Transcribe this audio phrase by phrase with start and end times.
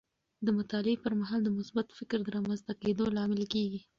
[0.45, 3.81] د مطالعې پر مهال د مثبت فکر د رامنځته کیدو لامل کیږي.